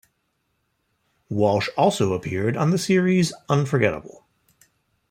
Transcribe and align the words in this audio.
Walsh 1.29 1.69
also 1.77 2.13
appeared 2.13 2.57
on 2.57 2.71
the 2.71 2.79
series 2.79 3.33
"Unforgettable". 3.49 4.25